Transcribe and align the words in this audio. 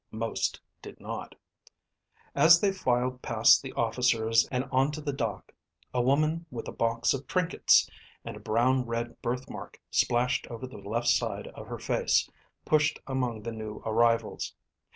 Most 0.09 0.59
did 0.81 0.99
not. 0.99 1.35
As 2.33 2.59
they 2.59 2.71
filed 2.71 3.21
past 3.21 3.61
the 3.61 3.71
officers 3.73 4.47
and 4.51 4.63
onto 4.71 4.99
the 4.99 5.13
dock, 5.13 5.53
a 5.93 6.01
woman 6.01 6.47
with 6.49 6.67
a 6.67 6.71
box 6.71 7.13
of 7.13 7.27
trinkets 7.27 7.87
and 8.25 8.35
a 8.35 8.39
brown 8.39 8.83
red 8.87 9.21
birthmark 9.21 9.79
splashed 9.91 10.47
over 10.47 10.65
the 10.65 10.79
left 10.79 11.07
side 11.09 11.49
of 11.49 11.67
her 11.67 11.77
face 11.77 12.27
pushed 12.65 12.99
among 13.05 13.43
the 13.43 13.51
new 13.51 13.75
arrivals. 13.85 14.55